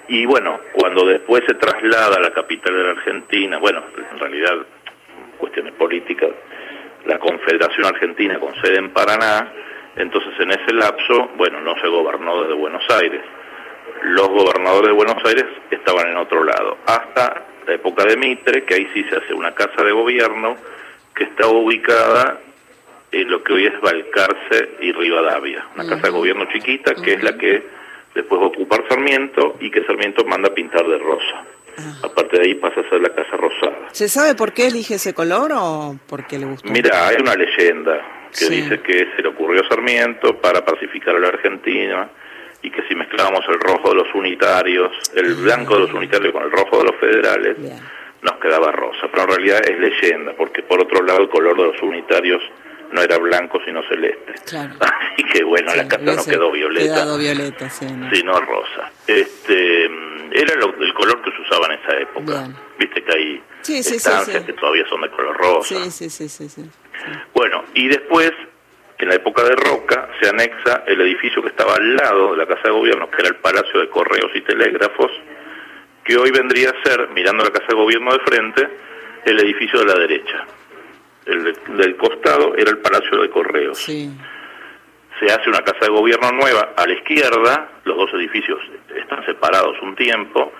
y 0.09 0.27
bueno, 0.27 0.59
cuando 0.73 1.07
después 1.07 1.45
se 1.47 1.55
traslada 1.55 2.17
a 2.17 2.21
la 2.21 2.33
capital 2.33 2.75
de 2.75 2.83
la 2.83 2.91
Argentina, 2.91 3.59
bueno, 3.59 3.81
en 4.13 4.19
realidad 4.19 4.57
cuestiones 5.39 5.73
políticas, 5.75 6.31
la 7.07 7.19
Confederación 7.19 7.87
Argentina 7.87 8.41
con 8.41 8.55
sede 8.61 8.79
en 8.79 8.91
Paraná, 8.91 9.53
entonces 9.97 10.33
en 10.39 10.51
ese 10.53 10.73
lapso, 10.73 11.31
bueno, 11.37 11.61
no 11.61 11.75
se 11.81 11.89
gobernó 11.89 12.43
desde 12.43 12.55
Buenos 12.55 12.85
Aires. 12.91 13.23
Los 14.05 14.29
gobernadores 14.29 14.89
de 14.89 14.93
Buenos 14.93 15.25
Aires 15.25 15.47
estaban 15.71 16.09
en 16.09 16.17
otro 16.17 16.45
lado, 16.45 16.79
hasta 16.87 17.45
la 17.67 17.75
época 17.75 18.05
de 18.05 18.17
Mitre, 18.17 18.65
que 18.65 18.75
ahí 18.75 18.89
sí 18.95 19.05
se 19.05 19.17
hace 19.17 19.35
una 19.35 19.55
casa 19.55 19.83
de 19.83 19.93
gobierno 19.93 20.57
que 21.15 21.25
está 21.25 21.47
ubicada 21.47 22.41
en 23.13 23.31
lo 23.31 23.43
que 23.43 23.53
hoy 23.53 23.67
es 23.67 23.81
Balcarce 23.81 24.77
y 24.81 24.93
Rivadavia, 24.93 25.67
una 25.75 25.87
casa 25.87 26.03
de 26.03 26.11
gobierno 26.11 26.47
chiquita 26.53 26.95
que 26.95 27.15
es 27.15 27.23
la 27.23 27.37
que 27.37 27.63
después 28.15 28.41
va 28.41 28.45
a 28.45 28.49
ocupar 28.49 28.85
Sarmiento 28.89 29.57
y 29.61 29.71
que 29.71 29.85
Sarmiento 29.85 30.25
manda 30.25 30.55
pintar 30.55 30.87
de 30.87 30.99
rosa. 30.99 31.45
Ah. 31.79 31.95
Aparte 32.05 32.39
de 32.39 32.45
ahí 32.45 32.55
pasa 32.55 32.81
a 32.81 32.89
ser 32.89 33.01
la 33.01 33.11
Casa 33.11 33.37
Rosada. 33.37 33.89
¿Se 33.93 34.09
sabe 34.09 34.35
por 34.35 34.53
qué 34.53 34.67
elige 34.67 34.95
ese 34.95 35.15
color 35.15 35.53
o 35.55 35.97
por 36.09 36.27
qué 36.27 36.39
le 36.39 36.47
gusta? 36.47 36.71
Mira, 36.71 37.09
hay 37.09 37.17
una 37.21 37.35
leyenda 37.35 38.20
que 38.39 38.49
dice 38.49 38.81
que 38.81 39.09
se 39.17 39.23
le 39.23 39.29
ocurrió 39.29 39.63
a 39.63 39.69
Sarmiento 39.69 40.37
para 40.41 40.65
pacificar 40.65 41.17
a 41.17 41.19
la 41.19 41.29
Argentina 41.29 42.09
y 42.63 42.71
que 42.71 42.83
si 42.89 42.95
mezclábamos 42.95 43.45
el 43.49 43.59
rojo 43.61 43.91
de 43.91 43.97
los 43.97 44.15
unitarios, 44.15 44.93
el 45.15 45.33
ah. 45.33 45.43
blanco 45.43 45.75
de 45.75 45.81
los 45.81 45.93
unitarios 45.93 46.33
con 46.33 46.43
el 46.43 46.51
rojo 46.51 46.79
de 46.79 46.85
los 46.85 46.97
federales, 46.97 47.57
nos 48.23 48.37
quedaba 48.37 48.71
rosa. 48.73 49.09
Pero 49.11 49.23
en 49.25 49.29
realidad 49.31 49.63
es 49.67 49.79
leyenda, 49.79 50.33
porque 50.37 50.63
por 50.63 50.81
otro 50.81 51.03
lado 51.03 51.21
el 51.23 51.29
color 51.29 51.57
de 51.57 51.65
los 51.73 51.83
unitarios 51.83 52.43
no 52.93 53.03
era 53.03 53.19
blanco 53.19 53.61
sino 53.65 53.83
celeste. 53.89 54.35
Claro. 54.47 54.75
Así 54.81 55.25
que 55.25 55.45
bueno, 55.45 55.75
la 55.75 55.89
casa 55.89 56.05
no 56.05 56.25
quedó 56.25 56.51
violeta, 56.51 56.95
quedado 56.95 57.19
violeta 57.19 57.71
sí, 57.71 57.87
sino 58.13 58.41
rosa. 58.41 58.91
Este 59.07 59.85
era 60.33 60.55
el 60.55 60.95
color 60.95 61.23
que 61.23 61.33
se 61.33 61.43
usaba 61.43 61.67
en 61.67 61.81
esa 61.81 61.99
época. 61.99 62.49
Viste 62.79 63.03
que 63.03 63.13
hay 63.13 63.43
estancias 63.67 64.45
que 64.45 64.53
todavía 64.53 64.87
son 64.89 65.01
de 65.03 65.11
color 65.11 65.37
rosa. 65.37 65.85
Sí, 65.85 66.09
sí, 66.09 66.29
sí, 66.29 66.49
sí, 66.49 66.71
Bueno, 67.35 67.65
y 67.75 67.89
después, 67.89 68.33
en 68.99 69.09
la 69.09 69.15
época 69.15 69.43
de 69.45 69.57
Roca, 69.57 70.09
se 70.21 70.29
anexa 70.29 70.85
el 70.87 71.01
edificio 71.01 71.43
que 71.43 71.49
estaba 71.49 71.75
al 71.75 71.97
lado 71.97 72.33
de 72.33 72.39
la 72.39 72.47
Casa 72.47 72.63
de 72.65 72.71
Gobierno, 72.71 73.11
que 73.11 73.21
era 73.21 73.29
el 73.29 73.37
Palacio 73.37 73.81
de 73.81 73.89
Correos 73.89 74.31
y 74.35 74.41
Telégrafos, 74.43 75.11
que 76.05 76.17
hoy 76.17 76.31
vendría 76.31 76.71
a 76.71 76.83
ser, 76.83 77.09
mirando 77.11 77.45
la 77.45 77.51
Casa 77.51 77.69
de 77.69 77.77
Gobierno 77.77 78.13
de 78.13 78.21
frente, 78.21 78.69
el 79.25 79.39
edificio 79.41 79.81
de 79.81 79.87
la 79.87 79.95
derecha. 79.95 80.47
El 81.27 81.55
del 81.77 81.97
costado 81.97 82.55
era 82.57 82.71
el 82.71 82.79
Palacio 82.79 83.21
de 83.23 83.31
Correos. 83.31 83.79
Sí 83.79 84.11
se 85.21 85.27
hace 85.27 85.49
una 85.51 85.61
casa 85.61 85.85
de 85.85 85.91
gobierno 85.91 86.33
nueva 86.33 86.73
a 86.77 86.87
la 86.87 86.95
izquierda, 86.95 87.69
los 87.85 87.97
dos 87.97 88.15
edificios 88.15 88.59
están 88.97 89.25
separados 89.27 89.77
un 89.83 89.95
tiempo, 89.95 90.51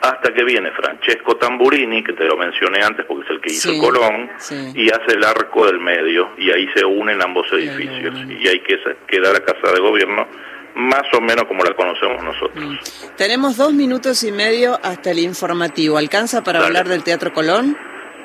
hasta 0.00 0.32
que 0.32 0.44
viene 0.44 0.70
Francesco 0.72 1.36
Tamburini, 1.36 2.02
que 2.04 2.12
te 2.12 2.24
lo 2.24 2.36
mencioné 2.36 2.82
antes 2.82 3.04
porque 3.06 3.24
es 3.24 3.30
el 3.30 3.40
que 3.40 3.52
hizo 3.52 3.70
el 3.72 3.78
Colón, 3.78 4.30
y 4.74 4.88
hace 4.90 5.14
el 5.14 5.24
arco 5.24 5.66
del 5.66 5.80
medio, 5.80 6.30
y 6.38 6.50
ahí 6.50 6.68
se 6.74 6.84
unen 6.84 7.22
ambos 7.22 7.50
edificios, 7.52 8.14
y 8.28 8.48
ahí 8.48 8.60
que 8.60 8.78
queda 9.06 9.32
la 9.32 9.40
casa 9.40 9.72
de 9.72 9.80
gobierno 9.80 10.26
más 10.74 11.02
o 11.12 11.20
menos 11.20 11.44
como 11.46 11.64
la 11.64 11.74
conocemos 11.74 12.22
nosotros. 12.22 12.64
Mm. 12.64 13.16
Tenemos 13.16 13.56
dos 13.56 13.72
minutos 13.72 14.22
y 14.22 14.30
medio 14.30 14.78
hasta 14.82 15.10
el 15.10 15.18
informativo. 15.18 15.98
¿Alcanza 15.98 16.44
para 16.44 16.64
hablar 16.64 16.86
del 16.86 17.02
Teatro 17.02 17.32
Colón? 17.32 17.76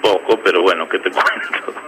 Poco, 0.03 0.39
pero 0.43 0.61
bueno, 0.61 0.87
¿qué 0.87 0.99
te 0.99 1.09
cuento? 1.11 1.81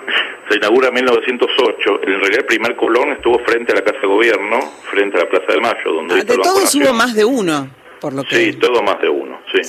se 0.49 0.57
inaugura 0.57 0.89
en 0.89 0.93
1908. 0.95 2.01
En 2.03 2.19
realidad 2.19 2.39
el 2.39 2.45
primer 2.45 2.75
Colón 2.75 3.11
estuvo 3.11 3.39
frente 3.39 3.71
a 3.71 3.75
la 3.75 3.83
Casa 3.83 3.99
de 4.01 4.07
Gobierno, 4.07 4.59
frente 4.91 5.17
a 5.17 5.21
la 5.21 5.29
Plaza 5.29 5.53
de 5.53 5.59
Mayo, 5.59 5.93
donde... 5.93 6.15
Ah, 6.15 6.23
de 6.23 6.37
todos 6.37 6.75
hubo 6.75 6.93
más 6.93 7.13
de 7.13 7.25
uno, 7.25 7.69
por 7.99 8.13
lo 8.13 8.23
que... 8.23 8.35
Sí, 8.35 8.53
todo 8.53 8.81
más 8.83 9.01
de 9.01 9.09
uno, 9.09 9.41
sí. 9.51 9.61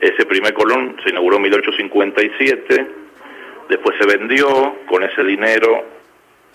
Ese 0.00 0.24
primer 0.24 0.54
Colón 0.54 0.96
se 1.04 1.10
inauguró 1.10 1.36
en 1.36 1.42
1857, 1.42 2.86
después 3.68 3.96
se 3.98 4.06
vendió, 4.06 4.76
con 4.86 5.02
ese 5.02 5.22
dinero 5.22 5.84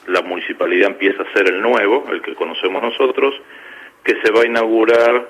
la 0.07 0.21
municipalidad 0.21 0.91
empieza 0.91 1.23
a 1.23 1.33
ser 1.33 1.49
el 1.49 1.61
nuevo, 1.61 2.05
el 2.11 2.21
que 2.21 2.35
conocemos 2.35 2.81
nosotros, 2.81 3.33
que 4.03 4.19
se 4.21 4.31
va 4.31 4.41
a 4.41 4.45
inaugurar 4.45 5.27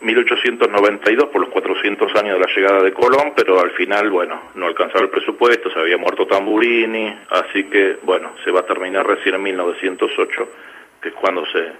1892 0.00 1.26
por 1.26 1.40
los 1.40 1.50
400 1.50 2.14
años 2.16 2.38
de 2.38 2.46
la 2.46 2.54
llegada 2.54 2.82
de 2.82 2.92
Colón, 2.92 3.32
pero 3.34 3.60
al 3.60 3.70
final, 3.72 4.10
bueno, 4.10 4.50
no 4.54 4.66
alcanzaba 4.66 5.04
el 5.04 5.10
presupuesto, 5.10 5.70
se 5.70 5.78
había 5.78 5.96
muerto 5.96 6.26
Tamburini, 6.26 7.14
así 7.30 7.64
que, 7.64 7.96
bueno, 8.02 8.32
se 8.44 8.50
va 8.50 8.60
a 8.60 8.66
terminar 8.66 9.06
recién 9.06 9.36
en 9.36 9.42
1908, 9.42 10.48
que 11.00 11.08
es 11.08 11.14
cuando 11.14 11.46
se, 11.46 11.72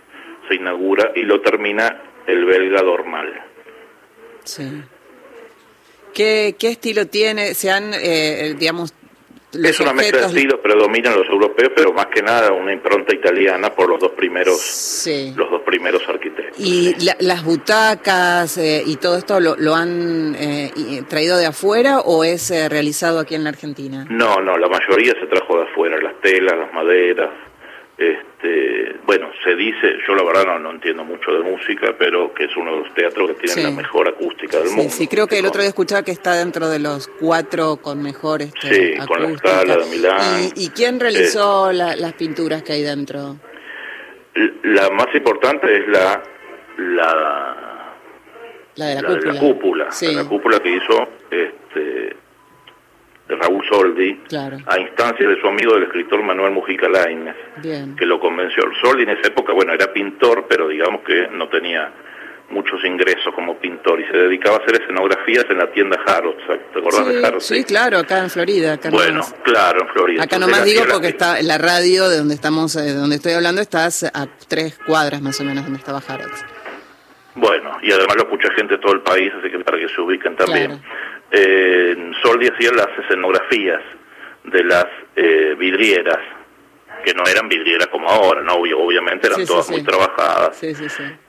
se 0.48 0.54
inaugura, 0.54 1.12
y 1.14 1.22
lo 1.22 1.40
termina 1.40 2.00
el 2.26 2.44
belga 2.44 2.82
Dormal. 2.82 3.44
Sí. 4.44 4.82
¿Qué, 6.14 6.56
qué 6.58 6.68
estilo 6.68 7.06
tiene? 7.06 7.54
¿Se 7.54 7.70
han, 7.70 7.92
eh, 7.94 8.54
digamos, 8.58 8.94
es 9.64 9.80
una 9.80 9.92
mezcla 9.92 10.20
de 10.20 10.26
estilos, 10.26 10.60
predominan 10.60 11.14
los 11.14 11.26
europeos, 11.28 11.72
pero 11.74 11.92
más 11.92 12.06
que 12.06 12.22
nada 12.22 12.52
una 12.52 12.72
impronta 12.72 13.14
italiana 13.14 13.70
por 13.74 13.88
los 13.88 14.00
dos 14.00 14.12
primeros, 14.12 15.06
los 15.36 15.50
dos 15.50 15.62
primeros 15.62 16.02
arquitectos. 16.08 16.58
¿Y 16.58 16.94
las 17.20 17.44
butacas 17.44 18.58
eh, 18.58 18.82
y 18.84 18.96
todo 18.96 19.16
esto 19.16 19.40
lo, 19.40 19.56
lo 19.56 19.74
han 19.74 20.34
eh, 20.38 21.02
traído 21.08 21.38
de 21.38 21.46
afuera 21.46 22.00
o 22.00 22.24
es 22.24 22.50
eh, 22.50 22.68
realizado 22.68 23.18
aquí 23.18 23.34
en 23.34 23.44
la 23.44 23.50
Argentina? 23.50 24.06
No, 24.10 24.40
no, 24.40 24.58
la 24.58 24.68
mayoría 24.68 25.14
se 25.18 25.26
trajo 25.26 25.58
de 25.58 25.64
afuera, 25.70 26.00
las 26.00 26.20
telas, 26.20 26.58
las 26.58 26.72
maderas, 26.72 27.30
este, 27.98 28.96
bueno, 29.06 29.30
se 29.42 29.54
dice, 29.54 29.96
yo 30.06 30.14
la 30.14 30.22
verdad 30.22 30.44
no, 30.44 30.58
no 30.58 30.70
entiendo 30.72 31.02
mucho 31.04 31.32
de 31.32 31.40
música, 31.40 31.94
pero 31.98 32.34
que 32.34 32.44
es 32.44 32.56
uno 32.56 32.72
de 32.72 32.80
los 32.82 32.94
teatros 32.94 33.30
que 33.30 33.46
tienen 33.46 33.64
la 33.64 33.82
mejor 33.82 34.08
acústica 34.08 34.58
del 34.58 34.70
mundo. 34.70 34.90
Sí, 34.90 35.06
creo 35.06 35.26
que 35.26 35.38
el 35.38 35.46
otro 35.46 35.62
día 35.62 35.68
escuchaba 35.68 36.02
que 36.02 36.10
está 36.10 36.34
dentro 36.34 36.68
de 36.68 36.78
los 36.78 37.08
cuatro 37.08 37.76
con 37.76 38.02
mejor 38.02 38.42
este, 38.42 38.98
Sí, 38.98 39.06
con 39.06 39.22
la 39.22 39.30
escala 39.30 39.76
de 39.78 39.86
Milán. 39.86 40.50
¿Y, 40.54 40.68
quién 40.70 41.00
realizó 41.00 41.72
las 41.72 42.12
pinturas 42.14 42.62
que 42.62 42.74
hay 42.74 42.82
dentro? 42.82 43.36
La 44.64 44.90
más 44.90 45.06
importante 45.14 45.78
es 45.78 45.88
la 45.88 46.22
la, 46.78 47.94
la 48.74 48.86
de 48.86 48.94
la, 48.96 49.00
cúpula. 49.02 49.32
la 49.32 49.40
cúpula, 49.40 49.88
la 50.12 50.24
cúpula 50.28 50.60
que 50.60 50.76
hizo 50.76 51.08
este 51.30 52.16
de 53.28 53.34
Raúl 53.34 53.64
Soldi, 53.68 54.20
a 54.66 54.78
instancias 54.78 55.28
de 55.28 55.40
su 55.40 55.46
amigo 55.48 55.74
el 55.76 55.84
escritor 55.84 56.22
Manuel 56.22 56.52
Mujica 56.52 56.88
Lainez, 56.88 57.34
que 57.62 58.06
lo 58.06 58.20
convenció. 58.20 58.62
Soldi 58.82 59.02
en 59.02 59.10
esa 59.10 59.28
época, 59.28 59.52
bueno, 59.52 59.72
era 59.72 59.92
pintor, 59.92 60.46
pero 60.48 60.68
digamos 60.68 61.02
que 61.02 61.28
no 61.32 61.48
tenía 61.48 61.92
muchos 62.50 62.84
ingresos 62.84 63.34
como 63.34 63.58
pintor 63.58 64.00
y 64.00 64.04
se 64.04 64.16
dedicaba 64.16 64.58
a 64.58 64.60
hacer 64.60 64.80
escenografías 64.80 65.44
en 65.50 65.58
la 65.58 65.70
tienda 65.72 65.98
Harrods, 66.06 66.42
¿te 66.72 66.78
acordás 66.78 67.06
de 67.06 67.26
Harrods? 67.26 67.46
Sí, 67.46 67.64
claro, 67.64 67.98
acá 67.98 68.18
en 68.18 68.30
Florida. 68.30 68.74
Acá 68.74 68.90
bueno, 68.90 69.22
claro, 69.42 69.82
en 69.82 69.88
Florida. 69.88 70.22
Acá 70.22 70.38
nomás 70.38 70.64
digo 70.64 70.84
porque 70.90 71.08
está 71.08 71.42
la 71.42 71.58
radio 71.58 72.08
de 72.08 72.18
donde 72.18 72.34
estamos, 72.34 72.76
eh, 72.76 72.82
de 72.82 72.94
donde 72.94 73.16
estoy 73.16 73.32
hablando, 73.32 73.60
estás 73.60 74.04
a 74.04 74.26
tres 74.48 74.78
cuadras 74.86 75.20
más 75.20 75.40
o 75.40 75.44
menos 75.44 75.64
donde 75.64 75.80
estaba 75.80 76.00
Harrods. 76.06 76.44
Bueno, 77.34 77.76
y 77.82 77.92
además 77.92 78.16
lo 78.16 78.22
escucha 78.22 78.48
gente 78.54 78.76
de 78.76 78.80
todo 78.80 78.92
el 78.92 79.00
país, 79.00 79.30
así 79.38 79.50
que 79.50 79.58
para 79.58 79.78
que 79.78 79.88
se 79.88 80.00
ubiquen 80.00 80.36
también 80.36 80.80
eh, 81.30 82.12
Soldi 82.22 82.48
hacía 82.48 82.70
las 82.72 82.88
escenografías 82.98 83.82
de 84.44 84.64
las 84.64 84.86
eh, 85.16 85.54
vidrieras, 85.58 86.18
que 87.04 87.14
no 87.14 87.24
eran 87.30 87.48
vidrieras 87.48 87.88
como 87.88 88.08
ahora, 88.08 88.42
no 88.42 88.54
obviamente 88.54 89.26
eran 89.26 89.44
todas 89.44 89.70
muy 89.70 89.82
trabajadas. 89.82 90.62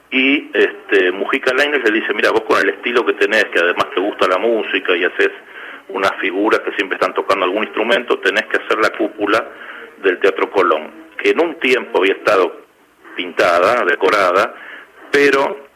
Y 0.09 0.49
este, 0.53 1.11
Mujica 1.11 1.53
Lainez 1.53 1.83
le 1.83 1.99
dice, 1.99 2.13
mira, 2.13 2.31
vos 2.31 2.41
con 2.41 2.61
el 2.61 2.69
estilo 2.69 3.05
que 3.05 3.13
tenés, 3.13 3.45
que 3.45 3.59
además 3.59 3.87
te 3.93 3.99
gusta 3.99 4.27
la 4.27 4.37
música 4.37 4.95
y 4.95 5.03
haces 5.03 5.31
unas 5.89 6.11
figuras 6.19 6.61
que 6.61 6.71
siempre 6.73 6.95
están 6.95 7.13
tocando 7.13 7.45
algún 7.45 7.63
instrumento, 7.63 8.19
tenés 8.19 8.45
que 8.45 8.57
hacer 8.57 8.77
la 8.79 8.89
cúpula 8.91 9.45
del 10.01 10.19
Teatro 10.19 10.49
Colón, 10.49 10.91
que 11.21 11.31
en 11.31 11.41
un 11.41 11.59
tiempo 11.59 11.99
había 11.99 12.13
estado 12.13 12.61
pintada, 13.15 13.83
decorada, 13.85 14.53
pero 15.11 15.66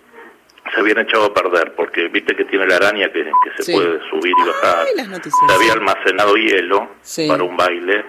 se 0.74 0.80
habían 0.80 1.00
echado 1.00 1.26
a 1.26 1.34
perder, 1.34 1.74
porque 1.76 2.08
viste 2.08 2.36
que 2.36 2.46
tiene 2.46 2.68
la 2.68 2.76
araña 2.76 3.12
que, 3.12 3.24
se 3.64 3.74
puede 3.74 4.00
subir 4.10 4.34
y 4.38 4.48
bajar. 4.48 4.86
se 4.88 5.54
había 5.54 5.74
almacenado 5.74 6.36
hielo 6.36 6.90
para 7.28 7.44
un 7.44 7.58
baile. 7.58 8.06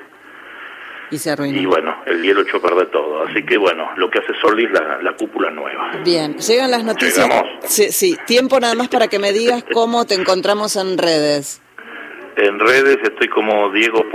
Y 1.11 1.19
se 1.19 1.31
arruinó. 1.31 1.61
Y 1.61 1.67
bueno, 1.67 1.95
el 2.07 2.23
hielo 2.23 2.41
echó 2.43 2.57
a 2.57 2.63
perder 2.63 2.91
todo. 2.91 3.25
Así 3.25 3.45
que 3.45 3.59
bueno, 3.59 3.91
lo 3.97 4.11
que 4.11 4.21
hace 4.21 4.33
Solís 4.41 4.71
la, 4.71 5.03
la 5.03 5.15
cúpula 5.15 5.51
nueva. 5.51 5.91
Bien, 6.05 6.39
llegan 6.39 6.71
las 6.71 6.85
noticias. 6.85 7.29
Sí, 7.65 7.93
sí, 7.93 8.17
tiempo 8.27 8.59
nada 8.61 8.75
más 8.75 8.89
para 8.89 9.09
que 9.09 9.19
me 9.19 9.33
digas 9.33 9.65
cómo 9.73 10.07
te 10.07 10.15
encontramos 10.15 10.77
en 10.77 10.97
redes. 10.97 11.61
En 12.37 12.59
redes 12.59 12.97
estoy 13.03 13.29
como 13.29 13.71
Diego 13.71 14.09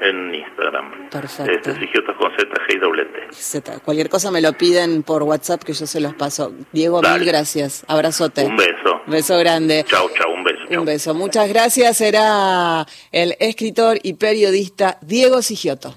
en 0.00 0.34
Instagram. 0.34 1.08
Perfecto. 1.10 1.50
Este, 1.52 1.74
Sigioto 1.74 2.16
con 2.16 2.30
Z, 2.32 2.48
G 2.68 2.76
y 2.76 2.78
doble 2.78 3.04
T. 3.06 3.32
Z. 3.32 3.80
Cualquier 3.80 4.08
cosa 4.08 4.30
me 4.30 4.40
lo 4.40 4.52
piden 4.52 5.02
por 5.02 5.22
WhatsApp 5.22 5.62
que 5.62 5.72
yo 5.72 5.86
se 5.86 6.00
los 6.00 6.14
paso. 6.14 6.52
Diego, 6.72 7.00
Dale. 7.00 7.18
mil 7.18 7.28
gracias. 7.28 7.84
Abrazote. 7.88 8.44
Un 8.44 8.56
beso. 8.56 9.02
Beso 9.06 9.38
grande. 9.38 9.84
Chau, 9.86 10.08
chau, 10.16 10.32
un 10.32 10.44
beso. 10.44 10.58
chau. 10.68 10.80
Un 10.80 10.86
beso. 10.86 11.14
Muchas 11.14 11.48
gracias. 11.48 12.00
Era 12.00 12.86
el 13.12 13.36
escritor 13.40 13.98
y 14.02 14.14
periodista 14.14 14.98
Diego 15.02 15.42
Sigioto. 15.42 15.94